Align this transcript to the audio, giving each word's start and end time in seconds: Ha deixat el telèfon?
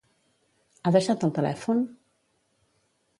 Ha 0.89 0.93
deixat 0.95 1.25
el 1.27 1.33
telèfon? 1.39 1.83